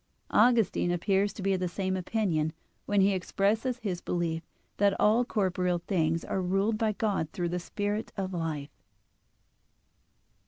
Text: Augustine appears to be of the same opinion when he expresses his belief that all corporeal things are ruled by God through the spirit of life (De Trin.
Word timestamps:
Augustine 0.31 0.89
appears 0.89 1.31
to 1.31 1.43
be 1.43 1.53
of 1.53 1.59
the 1.59 1.67
same 1.67 1.95
opinion 1.95 2.53
when 2.87 3.01
he 3.01 3.13
expresses 3.13 3.77
his 3.83 4.01
belief 4.01 4.41
that 4.77 4.99
all 4.99 5.23
corporeal 5.23 5.77
things 5.77 6.25
are 6.25 6.41
ruled 6.41 6.75
by 6.79 6.91
God 6.91 7.31
through 7.33 7.49
the 7.49 7.59
spirit 7.59 8.11
of 8.17 8.33
life 8.33 8.69
(De 8.71 8.73
Trin. 8.73 8.77